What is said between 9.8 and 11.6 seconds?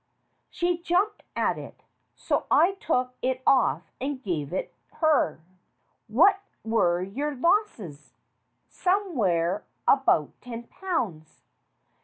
about ten pounds."